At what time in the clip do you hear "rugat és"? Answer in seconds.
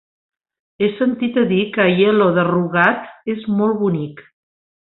2.49-3.47